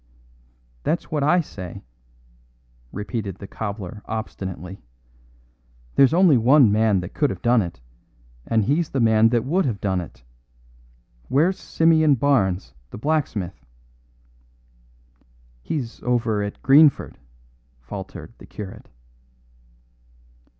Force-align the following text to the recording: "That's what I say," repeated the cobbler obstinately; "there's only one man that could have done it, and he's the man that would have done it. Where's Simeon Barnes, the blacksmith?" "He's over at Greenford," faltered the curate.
"That's 0.81 1.11
what 1.11 1.21
I 1.21 1.41
say," 1.41 1.83
repeated 2.91 3.35
the 3.35 3.45
cobbler 3.45 4.01
obstinately; 4.05 4.81
"there's 5.93 6.11
only 6.11 6.37
one 6.39 6.71
man 6.71 7.01
that 7.01 7.13
could 7.13 7.29
have 7.29 7.43
done 7.43 7.61
it, 7.61 7.79
and 8.47 8.63
he's 8.63 8.89
the 8.89 8.99
man 8.99 9.29
that 9.29 9.45
would 9.45 9.63
have 9.67 9.79
done 9.79 10.01
it. 10.01 10.23
Where's 11.29 11.59
Simeon 11.59 12.15
Barnes, 12.15 12.73
the 12.89 12.97
blacksmith?" 12.97 13.63
"He's 15.61 16.01
over 16.01 16.41
at 16.41 16.63
Greenford," 16.63 17.19
faltered 17.79 18.33
the 18.39 18.47
curate. 18.47 18.89